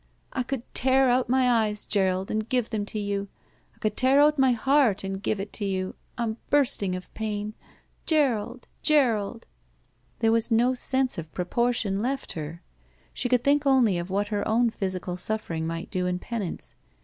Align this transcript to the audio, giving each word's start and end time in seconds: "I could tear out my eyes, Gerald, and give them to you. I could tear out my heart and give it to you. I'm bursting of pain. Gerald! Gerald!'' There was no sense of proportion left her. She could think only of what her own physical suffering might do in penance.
"I 0.33 0.41
could 0.41 0.63
tear 0.73 1.09
out 1.09 1.29
my 1.29 1.47
eyes, 1.47 1.85
Gerald, 1.85 2.31
and 2.31 2.49
give 2.49 2.71
them 2.71 2.87
to 2.87 2.97
you. 2.97 3.27
I 3.75 3.77
could 3.77 3.95
tear 3.95 4.19
out 4.19 4.39
my 4.39 4.51
heart 4.51 5.03
and 5.03 5.21
give 5.21 5.39
it 5.39 5.53
to 5.53 5.65
you. 5.65 5.93
I'm 6.17 6.37
bursting 6.49 6.95
of 6.95 7.13
pain. 7.13 7.53
Gerald! 8.07 8.67
Gerald!'' 8.81 9.45
There 10.19 10.31
was 10.31 10.49
no 10.49 10.73
sense 10.73 11.19
of 11.19 11.31
proportion 11.35 12.01
left 12.01 12.31
her. 12.31 12.63
She 13.13 13.29
could 13.29 13.43
think 13.43 13.67
only 13.67 13.99
of 13.99 14.09
what 14.09 14.29
her 14.29 14.47
own 14.47 14.71
physical 14.71 15.17
suffering 15.17 15.67
might 15.67 15.91
do 15.91 16.07
in 16.07 16.17
penance. 16.17 16.73